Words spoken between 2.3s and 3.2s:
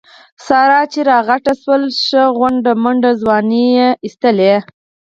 غونډه منډه